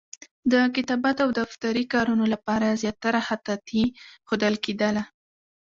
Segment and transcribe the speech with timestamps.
[0.51, 3.83] د کتابت او دفتري کارونو لپاره زیاتره خطاطي
[4.27, 5.03] ښودل کېدله.